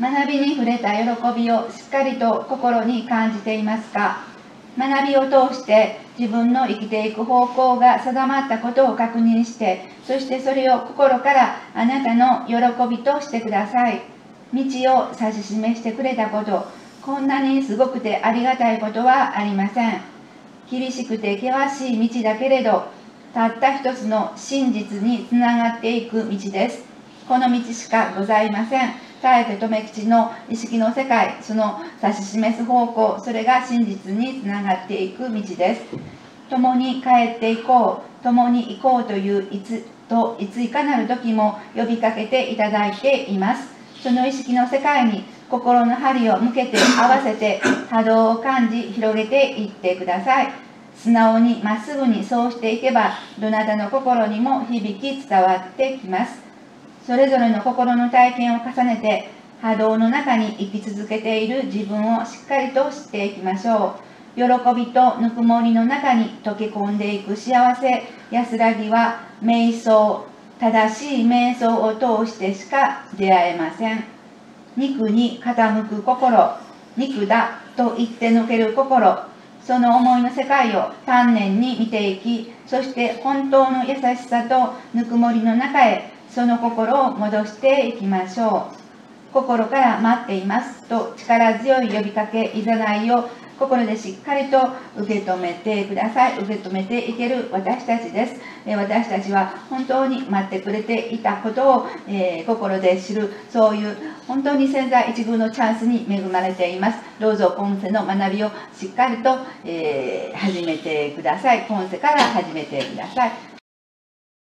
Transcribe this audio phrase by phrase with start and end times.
[0.00, 4.24] 学びに触れた喜びをしっかりと心に感じていますか？
[4.78, 12.56] 学びを通して自分の生きていく方向が定まったことを確認してそしてそれを心からあなたの喜
[12.88, 14.00] びとしてください。
[14.54, 14.60] 道
[14.94, 16.66] を指し示してくれたこと
[17.02, 20.00] こんなにすごくてありがたいことはありません。
[20.70, 22.84] 厳しくて険しい道だけれど
[23.34, 26.84] たった一つの真実につながっていく道です。
[27.26, 29.07] この道しかございません。
[29.22, 35.82] 耐えて留吉の意識の世界その指し示す方向それが真実につながっていく道です。
[36.50, 43.68] 共に帰っていこう共に行こうといういつといついかなる時も呼びかけていただいています。
[44.02, 50.52] その意識の世界に心の針を向けて合わせて波動を感じ広げていってください。
[50.94, 56.47] 素直にまっすぐにそうしていけばどなたの心にも響き伝わってきます。
[57.08, 59.30] それぞれの心の体験を重ねて
[59.62, 63.98] 波動の中に生き続けている自分をしっかりと知っていきましょ
[64.36, 64.36] う。
[64.36, 64.44] 喜
[64.76, 68.02] びとぬくもりの中に溶け込んでいく幸せ。
[68.30, 70.26] 安らぎは瞑想
[70.60, 74.04] 正しい瞑想を通してしか出会えません。
[74.76, 76.58] 肉に傾く心。
[76.98, 79.18] 肉だと言って抜ける心。
[79.62, 88.78] その思いの世界を丹念に見ていきそして本当の優しさとぬくもりの中へその心を戻していきましょう。
[89.32, 94.56] 心から待っていますと力強い呼びかけいざないを心でしっかりと
[94.96, 96.38] 受け止めてください。
[96.38, 98.40] 受け止めていける私たちです。
[98.64, 106.98] 私たちは本当に待ってくれていたことを、えー、心で知るそういう本当に潜在一遇のチャンスに恵まれています。
[107.18, 111.66] どうぞ今世の学びをしっかりと、えー、始めてください。
[111.68, 113.47] 今世から始めてください。